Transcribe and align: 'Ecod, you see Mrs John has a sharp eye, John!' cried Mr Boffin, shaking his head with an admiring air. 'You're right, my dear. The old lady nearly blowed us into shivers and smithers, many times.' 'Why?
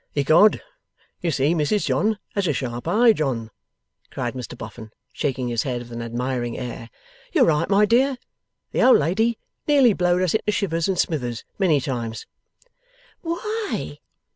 'Ecod, 0.15 0.59
you 1.21 1.29
see 1.29 1.53
Mrs 1.53 1.85
John 1.85 2.17
has 2.33 2.47
a 2.47 2.53
sharp 2.53 2.87
eye, 2.87 3.13
John!' 3.13 3.51
cried 4.09 4.33
Mr 4.33 4.57
Boffin, 4.57 4.89
shaking 5.13 5.47
his 5.47 5.61
head 5.61 5.83
with 5.83 5.91
an 5.91 6.01
admiring 6.01 6.57
air. 6.57 6.89
'You're 7.33 7.45
right, 7.45 7.69
my 7.69 7.85
dear. 7.85 8.17
The 8.71 8.81
old 8.81 8.97
lady 8.97 9.37
nearly 9.67 9.93
blowed 9.93 10.23
us 10.23 10.33
into 10.33 10.51
shivers 10.51 10.87
and 10.87 10.97
smithers, 10.97 11.43
many 11.59 11.79
times.' 11.79 12.25
'Why? 13.21 13.99